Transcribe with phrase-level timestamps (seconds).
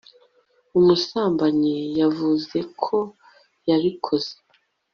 [0.77, 2.97] ubusambanyi, yavuze ko
[3.69, 4.33] yabikoze